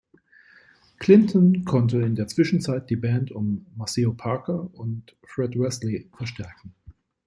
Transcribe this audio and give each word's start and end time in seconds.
Clinton 0.97 1.63
konnte 1.63 1.99
in 2.01 2.15
der 2.15 2.25
Zwischenzeit 2.27 2.89
die 2.89 2.95
Band 2.95 3.31
um 3.31 3.67
Maceo 3.75 4.13
Parker 4.15 4.67
und 4.73 5.15
Fred 5.21 5.55
Wesley 5.59 6.09
verstärken. 6.17 6.73